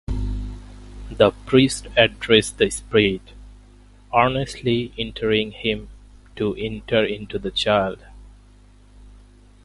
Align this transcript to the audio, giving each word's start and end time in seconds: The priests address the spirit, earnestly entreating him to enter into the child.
The 1.11 1.29
priests 1.45 1.85
address 1.95 2.49
the 2.49 2.71
spirit, 2.71 3.21
earnestly 4.11 4.91
entreating 4.97 5.51
him 5.51 5.89
to 6.37 6.55
enter 6.55 7.03
into 7.05 7.37
the 7.37 7.51
child. 7.51 7.99